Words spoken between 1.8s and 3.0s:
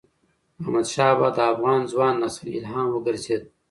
ځوان نسل الهام